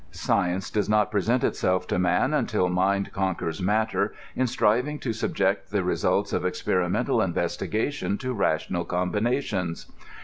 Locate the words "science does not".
0.09-1.11